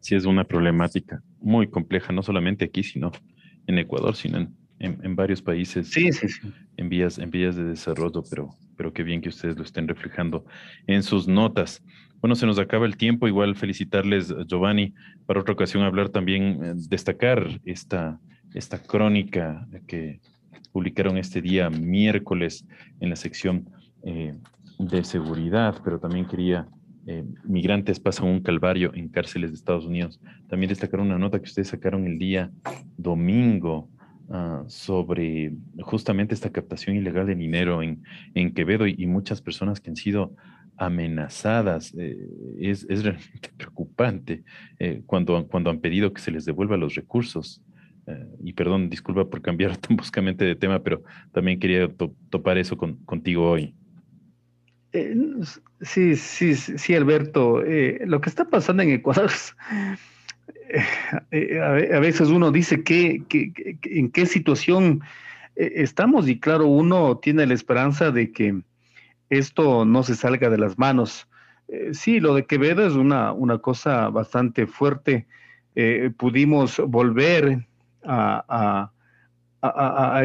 Sí, 0.00 0.16
es 0.16 0.24
una 0.24 0.42
problemática 0.42 1.22
muy 1.38 1.68
compleja, 1.68 2.12
no 2.12 2.24
solamente 2.24 2.64
aquí, 2.64 2.82
sino 2.82 3.12
en 3.68 3.78
Ecuador, 3.78 4.16
sino 4.16 4.48
en, 4.80 5.14
varios 5.14 5.40
países 5.42 5.90
sí, 5.90 6.10
sí, 6.10 6.28
sí. 6.28 6.52
En, 6.76 6.88
vías, 6.88 7.18
en 7.18 7.30
vías 7.30 7.54
de 7.54 7.62
desarrollo, 7.62 8.24
pero, 8.28 8.50
pero 8.76 8.92
qué 8.92 9.04
bien 9.04 9.20
que 9.20 9.28
ustedes 9.28 9.56
lo 9.56 9.62
estén 9.62 9.86
reflejando 9.86 10.44
en 10.88 11.04
sus 11.04 11.28
notas. 11.28 11.84
Bueno, 12.20 12.34
se 12.34 12.46
nos 12.46 12.58
acaba 12.58 12.84
el 12.84 12.96
tiempo. 12.96 13.28
Igual 13.28 13.54
felicitarles, 13.54 14.34
Giovanni, 14.48 14.92
para 15.24 15.38
otra 15.38 15.54
ocasión 15.54 15.84
hablar 15.84 16.08
también, 16.08 16.64
eh, 16.64 16.72
destacar 16.88 17.60
esta, 17.64 18.18
esta 18.54 18.82
crónica 18.82 19.68
que 19.86 20.20
publicaron 20.70 21.18
este 21.18 21.40
día 21.40 21.70
miércoles 21.70 22.66
en 23.00 23.10
la 23.10 23.16
sección 23.16 23.68
eh, 24.04 24.34
de 24.78 25.04
seguridad, 25.04 25.80
pero 25.84 25.98
también 25.98 26.26
quería, 26.26 26.66
eh, 27.06 27.24
migrantes 27.44 28.00
pasan 28.00 28.26
un 28.26 28.40
calvario 28.40 28.92
en 28.94 29.08
cárceles 29.08 29.50
de 29.50 29.56
Estados 29.56 29.86
Unidos. 29.86 30.20
También 30.48 30.70
destacar 30.70 31.00
una 31.00 31.18
nota 31.18 31.38
que 31.38 31.44
ustedes 31.44 31.68
sacaron 31.68 32.06
el 32.06 32.18
día 32.18 32.50
domingo 32.96 33.88
ah, 34.30 34.64
sobre 34.66 35.52
justamente 35.82 36.34
esta 36.34 36.50
captación 36.50 36.96
ilegal 36.96 37.26
de 37.26 37.36
dinero 37.36 37.82
en, 37.82 38.02
en 38.34 38.52
Quevedo 38.52 38.86
y, 38.86 39.06
muchas 39.06 39.40
personas 39.40 39.80
que 39.80 39.90
han 39.90 39.96
sido 39.96 40.34
amenazadas. 40.76 41.94
Eh, 41.96 42.26
es, 42.58 42.84
realmente 42.88 43.50
preocupante 43.56 44.42
cuando, 45.06 45.46
cuando 45.46 45.70
han 45.70 45.78
pedido 45.78 46.12
que 46.12 46.20
se 46.20 46.32
les 46.32 46.44
devuelva 46.44 46.76
los 46.76 46.96
recursos. 46.96 47.62
Eh, 48.06 48.26
y 48.42 48.52
perdón, 48.52 48.90
disculpa 48.90 49.24
por 49.24 49.42
cambiar 49.42 49.76
tan 49.78 49.96
bruscamente 49.96 50.44
de 50.44 50.56
tema, 50.56 50.82
pero 50.82 51.02
también 51.32 51.58
quería 51.58 51.88
topar 52.30 52.58
eso 52.58 52.76
contigo 52.76 53.50
hoy. 53.50 53.74
sí, 55.80 56.16
sí, 56.16 56.54
sí, 56.54 56.94
Alberto. 56.94 57.62
lo 58.04 58.20
que 58.20 58.28
está 58.28 58.44
pasando 58.44 58.82
en 58.82 58.90
Ecuador, 58.90 59.30
a 61.32 62.00
veces 62.00 62.28
uno 62.28 62.50
dice 62.50 62.82
que, 62.82 63.22
en 63.82 64.10
qué 64.10 64.26
situación 64.26 65.00
estamos 65.54 66.28
y 66.28 66.40
claro, 66.40 66.66
uno 66.66 67.18
tiene 67.18 67.46
la 67.46 67.54
esperanza 67.54 68.10
de 68.10 68.32
que 68.32 68.62
esto 69.32 69.86
no 69.86 70.02
se 70.02 70.14
salga 70.14 70.50
de 70.50 70.58
las 70.58 70.78
manos. 70.78 71.26
Eh, 71.68 71.94
sí, 71.94 72.20
lo 72.20 72.34
de 72.34 72.44
Quevedo 72.44 72.86
es 72.86 72.92
una, 72.92 73.32
una 73.32 73.58
cosa 73.58 74.10
bastante 74.10 74.66
fuerte. 74.66 75.26
Eh, 75.74 76.10
pudimos 76.14 76.78
volver 76.86 77.66
a, 78.04 78.90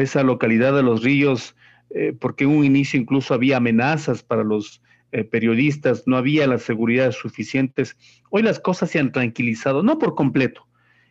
esa 0.00 0.22
localidad 0.22 0.74
de 0.74 0.82
Los 0.82 1.02
Ríos 1.02 1.54
eh, 1.90 2.12
porque 2.18 2.44
en 2.44 2.50
un 2.50 2.64
inicio 2.64 3.00
incluso 3.00 3.34
había 3.34 3.58
amenazas 3.58 4.22
para 4.22 4.44
los 4.44 4.82
periodistas, 5.30 6.02
no 6.04 6.18
había 6.18 6.46
las 6.46 6.60
seguridades 6.60 7.14
suficientes. 7.14 7.96
Hoy 8.28 8.42
las 8.42 8.60
cosas 8.60 8.90
se 8.90 8.98
han 8.98 9.10
tranquilizado, 9.10 9.82
no 9.82 9.98
por 9.98 10.14
completo, 10.14 10.68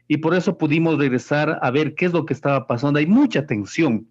y 0.08 0.18
por 0.18 0.36
eso 0.36 0.58
pudimos 0.58 0.98
regresar 0.98 1.60
a 1.62 1.72
ver 1.72 1.96
qué 1.96 2.06
es 2.06 2.14
lo 2.14 2.26
que 2.26 2.34
estaba 2.34 2.68
pasando. 2.68 3.00
Hay 3.00 3.08
mucha 3.08 3.46
tensión, 3.46 4.08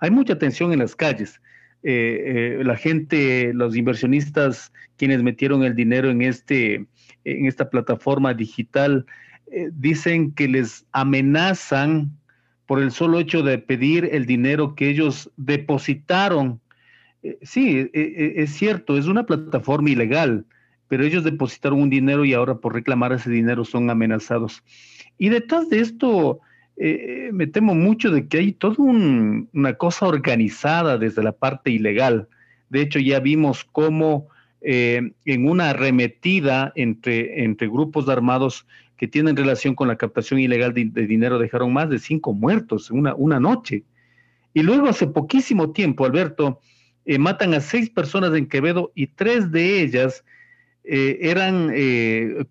hay 0.00 0.10
mucha 0.10 0.38
tensión 0.38 0.72
en 0.72 0.80
las 0.80 0.94
calles. 0.94 1.40
Eh, 1.82 2.58
eh, 2.60 2.64
la 2.64 2.76
gente, 2.76 3.52
los 3.54 3.76
inversionistas, 3.76 4.72
quienes 4.96 5.22
metieron 5.22 5.62
el 5.62 5.74
dinero 5.74 6.10
en, 6.10 6.22
este, 6.22 6.86
en 7.24 7.46
esta 7.46 7.70
plataforma 7.70 8.34
digital, 8.34 9.06
eh, 9.52 9.70
dicen 9.72 10.32
que 10.32 10.48
les 10.48 10.86
amenazan 10.92 12.10
por 12.66 12.80
el 12.80 12.90
solo 12.90 13.18
hecho 13.18 13.42
de 13.42 13.58
pedir 13.58 14.08
el 14.12 14.26
dinero 14.26 14.74
que 14.74 14.88
ellos 14.88 15.30
depositaron. 15.36 16.60
sí, 17.42 17.90
es 17.92 18.50
cierto, 18.50 18.98
es 18.98 19.06
una 19.06 19.24
plataforma 19.24 19.90
ilegal, 19.90 20.44
pero 20.86 21.04
ellos 21.04 21.24
depositaron 21.24 21.80
un 21.82 21.90
dinero 21.90 22.24
y 22.24 22.34
ahora 22.34 22.56
por 22.56 22.74
reclamar 22.74 23.12
ese 23.12 23.30
dinero 23.30 23.64
son 23.64 23.88
amenazados. 23.88 24.62
Y 25.16 25.30
detrás 25.30 25.70
de 25.70 25.80
esto 25.80 26.40
eh, 26.80 27.30
me 27.32 27.48
temo 27.48 27.74
mucho 27.74 28.12
de 28.12 28.28
que 28.28 28.38
hay 28.38 28.52
toda 28.52 28.76
una 28.78 29.74
cosa 29.74 30.06
organizada 30.06 30.96
desde 30.96 31.24
la 31.24 31.32
parte 31.32 31.72
ilegal. 31.72 32.28
De 32.70 32.82
hecho, 32.82 33.00
ya 33.00 33.18
vimos 33.18 33.64
cómo 33.64 34.28
eh, 34.60 35.12
en 35.24 35.48
una 35.48 35.70
arremetida 35.70 36.72
entre, 36.76 37.42
entre 37.42 37.66
grupos 37.66 38.08
armados 38.08 38.64
que 38.98 39.08
tienen 39.08 39.36
relación 39.36 39.74
con 39.74 39.88
la 39.88 39.96
captación 39.96 40.40
ilegal 40.40 40.74
de, 40.74 40.84
dinero 41.06 41.38
dejaron 41.38 41.72
más 41.72 41.88
de 41.88 41.98
cinco 41.98 42.34
muertos 42.34 42.90
en 42.90 42.98
una, 42.98 43.14
una 43.14 43.40
noche. 43.40 43.84
Y 44.52 44.62
luego, 44.62 44.88
hace 44.88 45.06
poquísimo 45.06 45.72
tiempo, 45.72 46.04
Alberto, 46.04 46.60
eh, 47.06 47.18
matan 47.18 47.54
a 47.54 47.60
seis 47.60 47.88
personas 47.88 48.34
en 48.34 48.46
Quevedo 48.46 48.92
y 48.94 49.06
tres 49.06 49.50
de 49.50 49.80
ellas 49.80 50.24
eran 50.90 51.70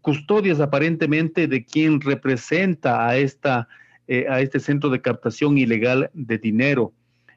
custodias 0.01 0.59
aparentemente 0.59 1.47
de 1.47 1.65
quien 1.65 1.99
representa 1.99 3.07
a 3.07 3.17
esta 3.17 3.67
eh, 4.09 4.25
a 4.29 4.39
este 4.39 4.61
centro 4.61 4.89
de 4.89 5.01
captación 5.01 5.57
ilegal 5.57 6.09
de 6.13 6.37
dinero. 6.37 6.93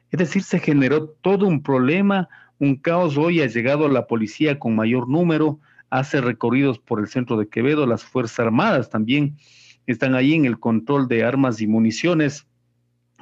Es 0.09 0.19
decir, 0.19 0.41
se 0.41 0.57
generó 0.57 1.09
todo 1.09 1.45
un 1.45 1.63
problema, 1.63 2.29
un 2.59 2.77
caos. 2.77 3.17
Hoy 3.17 3.41
ha 3.41 3.47
llegado 3.47 3.89
la 3.89 4.07
policía 4.07 4.57
con 4.57 4.77
mayor 4.77 5.09
número, 5.09 5.59
hace 5.91 6.21
recorridos 6.21 6.79
por 6.79 6.99
el 6.99 7.07
centro 7.07 7.37
de 7.37 7.47
Quevedo, 7.47 7.85
las 7.85 8.03
Fuerzas 8.03 8.39
Armadas 8.39 8.89
también 8.89 9.37
están 9.85 10.15
ahí 10.15 10.33
en 10.33 10.45
el 10.45 10.59
control 10.59 11.07
de 11.07 11.23
armas 11.23 11.61
y 11.61 11.67
municiones. 11.67 12.47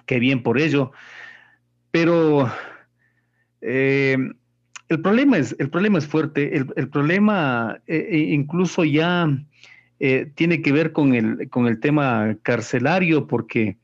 Qué 0.06 0.20
bien 0.20 0.44
por 0.44 0.60
ello. 0.60 0.92
Pero 1.92 2.50
eh, 3.62 4.18
el, 4.88 5.02
problema 5.02 5.38
es, 5.38 5.56
el 5.60 5.70
problema 5.70 5.98
es 5.98 6.08
fuerte. 6.08 6.56
El, 6.56 6.90
problema 6.90 7.82
eh, 7.88 8.28
incluso 8.30 8.84
ya 8.86 9.28
eh, 10.00 10.32
tiene 10.36 10.62
que 10.62 10.72
ver 10.72 10.92
con 10.92 11.16
el, 11.16 11.50
con 11.50 11.68
el 11.68 11.80
tema 11.80 12.38
carcelario, 12.44 13.28
porque, 13.28 13.78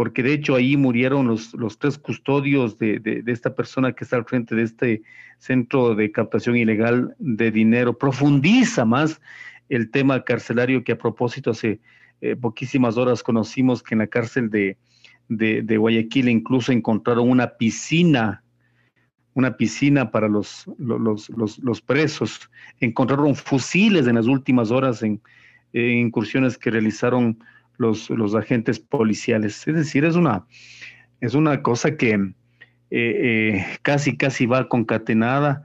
porque 0.00 0.22
de 0.22 0.32
hecho 0.32 0.54
ahí 0.54 0.78
murieron 0.78 1.26
los, 1.26 1.52
los 1.52 1.78
tres 1.78 1.98
custodios 1.98 2.78
de, 2.78 3.00
de, 3.00 3.22
esta 3.26 3.54
persona 3.54 3.92
que 3.92 4.04
está 4.04 4.16
al 4.16 4.24
frente 4.24 4.54
de 4.54 4.62
este 4.62 5.02
centro 5.36 5.94
de 5.94 6.10
captación 6.10 6.56
ilegal 6.56 7.14
de 7.18 7.50
dinero. 7.50 7.98
Profundiza 7.98 8.86
más 8.86 9.20
el 9.68 9.90
tema 9.90 10.24
carcelario 10.24 10.84
que 10.84 10.92
a 10.92 10.96
propósito 10.96 11.50
hace 11.50 11.80
eh, 12.22 12.34
poquísimas 12.34 12.96
horas 12.96 13.22
conocimos 13.22 13.82
que 13.82 13.94
en 13.94 13.98
la 13.98 14.06
cárcel 14.06 14.48
de, 14.48 14.78
de, 15.28 15.76
Guayaquil 15.76 16.30
incluso 16.30 16.72
encontraron 16.72 17.28
una 17.28 17.58
piscina 17.58 18.42
una 19.34 19.58
piscina 19.58 20.10
para 20.10 20.28
los, 20.28 20.64
los, 20.78 21.28
los, 21.28 21.82
presos. 21.82 22.50
Encontraron 22.80 23.34
fusiles 23.34 24.06
en 24.06 24.14
las 24.14 24.28
últimas 24.28 24.70
horas 24.70 25.02
en, 25.02 25.20
incursiones 25.74 26.56
que 26.56 26.70
realizaron 26.70 27.38
los, 27.80 28.10
los, 28.10 28.34
agentes 28.34 28.78
policiales. 28.78 29.66
Es 29.66 29.74
decir, 29.74 30.04
es 30.04 30.14
una, 30.14 30.44
es 31.22 31.34
una 31.34 31.62
cosa 31.62 31.96
que 31.96 32.12
eh, 32.12 32.34
eh, 32.90 33.66
casi, 33.80 34.18
casi 34.18 34.44
va 34.44 34.68
concatenada 34.68 35.62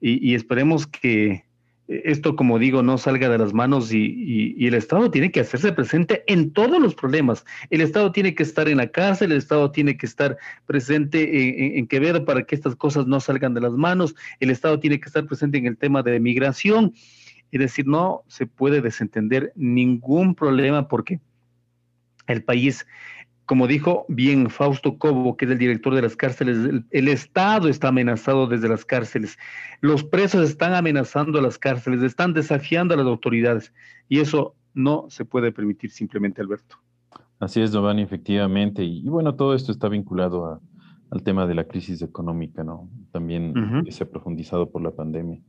y, 0.00 0.34
esperemos 0.34 0.86
que, 0.86 1.44
esto, 1.88 2.36
como 2.36 2.60
digo, 2.60 2.82
no 2.82 2.98
salga 2.98 3.28
de 3.28 3.38
las 3.38 3.52
manos 3.52 3.92
y, 3.92 4.64
el 4.64 4.74
Estado 4.74 5.10
tiene 5.10 5.32
que 5.32 5.40
hacerse 5.40 5.72
presente 5.72 6.22
en 6.28 6.52
todos 6.52 6.80
los 6.80 6.94
problemas. 6.94 7.44
El 7.70 7.80
Estado 7.80 8.12
tiene 8.12 8.36
que 8.36 8.44
estar 8.44 8.68
en 8.68 8.76
la 8.76 8.86
cárcel, 8.86 9.32
el 9.32 9.38
Estado 9.38 9.72
tiene 9.72 9.96
que 9.96 10.06
estar 10.06 10.36
presente 10.66 11.78
en, 11.78 11.88
Quevedo 11.88 12.24
para 12.24 12.44
que 12.44 12.54
estas 12.54 12.76
cosas 12.76 13.08
no 13.08 13.18
salgan 13.18 13.54
de 13.54 13.62
las 13.62 13.72
manos, 13.72 14.14
el 14.38 14.50
Estado 14.50 14.78
tiene 14.78 15.00
que 15.00 15.06
estar 15.06 15.26
presente 15.26 15.58
en 15.58 15.66
el 15.66 15.76
tema 15.76 16.04
de 16.04 16.20
migración. 16.20 16.92
Es 17.50 17.60
decir, 17.60 17.86
no 17.86 18.22
se 18.28 18.46
puede 18.46 18.80
desentender 18.80 19.52
ningún 19.56 20.36
problema 20.36 20.86
porque 20.88 21.20
el 22.26 22.42
país 22.42 22.86
como 23.46 23.68
dijo 23.68 24.04
bien 24.08 24.50
Fausto 24.50 24.98
Cobo, 24.98 25.36
que 25.36 25.44
es 25.44 25.50
el 25.52 25.58
director 25.58 25.94
de 25.94 26.02
las 26.02 26.16
cárceles, 26.16 26.82
el, 26.90 27.08
Estado 27.08 27.68
está 27.68 27.88
amenazado 27.88 28.48
desde 28.48 28.68
las 28.68 28.84
cárceles. 28.84 29.38
Los 29.80 30.02
presos 30.02 30.50
están 30.50 30.74
amenazando 30.74 31.38
a 31.38 31.42
las 31.42 31.56
cárceles, 31.56 32.02
están 32.02 32.34
desafiando 32.34 32.94
a 32.94 32.96
las 32.96 33.06
autoridades. 33.06 33.72
Y 34.08 34.18
eso 34.18 34.56
no 34.74 35.06
se 35.08 35.24
puede 35.24 35.52
permitir 35.52 35.92
simplemente, 35.92 36.42
Alberto. 36.42 36.76
Así 37.38 37.60
es, 37.60 37.70
Giovanni, 37.70 38.02
efectivamente. 38.02 38.82
Y, 38.82 39.08
bueno, 39.08 39.36
todo 39.36 39.54
esto 39.54 39.70
está 39.70 39.88
vinculado 39.88 40.60
al 41.10 41.22
tema 41.22 41.46
de 41.46 41.54
la 41.54 41.64
crisis 41.64 42.02
económica, 42.02 42.64
¿no? 42.64 42.90
También 43.12 43.54
se 43.90 44.02
ha 44.02 44.10
profundizado 44.10 44.70
por 44.70 44.82
la 44.82 44.90
pandemia. 44.90 45.40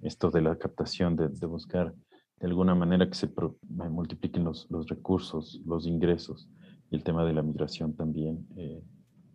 Esto 0.00 0.30
de 0.30 0.40
la 0.40 0.56
captación, 0.56 1.16
de, 1.16 1.46
buscar 1.46 1.92
de 2.40 2.46
alguna 2.46 2.74
manera 2.74 3.06
que 3.06 3.14
se 3.14 3.28
multipliquen 3.68 4.44
los, 4.44 4.66
los 4.70 4.88
recursos, 4.88 5.60
los 5.66 5.86
ingresos 5.86 6.48
y 6.90 6.96
el 6.96 7.04
tema 7.04 7.24
de 7.24 7.34
la 7.34 7.42
migración 7.42 7.94
también, 7.94 8.46
eh, 8.56 8.82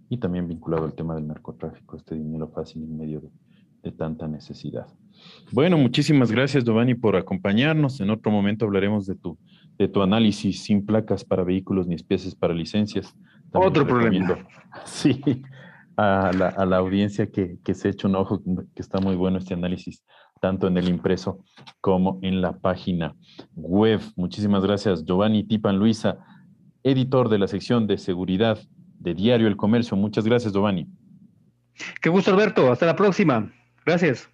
y 0.09 0.17
también 0.17 0.47
vinculado 0.47 0.85
al 0.85 0.93
tema 0.93 1.15
del 1.15 1.27
narcotráfico, 1.27 1.97
este 1.97 2.15
dinero 2.15 2.49
fácil 2.49 2.83
en 2.83 2.97
medio 2.97 3.21
de, 3.21 3.31
tanta 3.91 4.27
necesidad. 4.27 4.87
Bueno, 5.51 5.77
muchísimas 5.77 6.31
gracias, 6.31 6.63
Giovanni, 6.63 6.95
por 6.95 7.15
acompañarnos. 7.15 8.01
En 8.01 8.09
otro 8.09 8.31
momento 8.31 8.65
hablaremos 8.65 9.05
de 9.05 9.13
tu, 9.13 9.37
de 9.77 9.87
tu 9.87 10.01
análisis 10.01 10.63
sin 10.63 10.83
placas 10.83 11.23
para 11.23 11.43
vehículos 11.43 11.85
ni 11.85 11.93
especies 11.93 12.33
para 12.33 12.55
licencias. 12.55 13.15
otro 13.53 13.85
problema. 13.85 14.39
Sí, 14.85 15.21
a 15.97 16.31
la, 16.33 16.47
a 16.47 16.65
la 16.65 16.77
audiencia 16.77 17.27
que, 17.27 17.59
que 17.63 17.75
se 17.75 17.89
eche 17.89 18.07
un 18.07 18.15
ojo, 18.15 18.41
que 18.43 18.81
está 18.81 18.99
muy 18.99 19.15
bueno 19.15 19.37
este 19.37 19.53
análisis, 19.53 20.03
tanto 20.45 20.67
en 20.67 20.77
el 20.77 20.89
impreso 20.89 21.39
como 21.81 22.19
en 22.21 22.39
la 22.39 22.59
página 22.59 23.15
web. 23.55 23.99
Muchísimas 24.15 24.63
gracias, 24.63 25.03
Giovanni 25.03 25.43
Tipan 25.43 25.79
Luisa 25.79 26.19
editor 26.83 27.29
de 27.29 27.39
la 27.39 27.47
sección 27.47 27.87
de 27.87 27.97
seguridad 27.97 28.59
de 28.99 29.15
Diario 29.15 29.47
El 29.47 29.57
Comercio. 29.57 29.97
Muchas 29.97 30.23
gracias, 30.23 30.53
Giovanni. 30.53 30.87
Qué 31.99 32.09
gusto, 32.09 32.31
Alberto. 32.31 32.71
Hasta 32.71 32.85
la 32.85 32.95
próxima. 32.95 33.51
Gracias. 33.83 34.29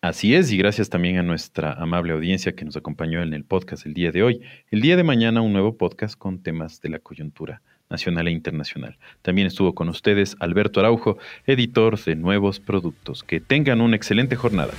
Así 0.00 0.36
es, 0.36 0.52
y 0.52 0.56
gracias 0.56 0.88
también 0.88 1.18
a 1.18 1.24
nuestra 1.24 1.72
amable 1.72 2.12
audiencia 2.12 2.54
que 2.54 2.64
nos 2.64 2.76
acompañó 2.76 3.20
en 3.22 3.34
el 3.34 3.44
podcast 3.44 3.86
el 3.86 3.92
día 3.92 4.12
de 4.12 4.22
hoy. 4.22 4.40
El 4.70 4.82
día 4.82 4.96
de 4.96 5.02
mañana 5.02 5.42
un 5.42 5.52
nuevo 5.52 5.76
podcast 5.76 6.16
con 6.16 6.44
temas 6.44 6.80
de 6.80 6.90
la 6.90 7.00
coyuntura 7.00 7.60
nacional 7.90 8.28
e 8.28 8.30
internacional. 8.30 8.96
También 9.22 9.48
estuvo 9.48 9.74
con 9.74 9.88
ustedes 9.88 10.36
Alberto 10.38 10.78
Araujo, 10.78 11.18
editor 11.44 11.98
de 11.98 12.14
Nuevos 12.14 12.60
Productos. 12.60 13.24
Que 13.24 13.40
tengan 13.40 13.80
una 13.80 13.96
excelente 13.96 14.36
jornada. 14.36 14.72